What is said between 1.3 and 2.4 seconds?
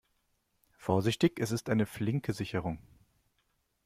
es ist eine flinke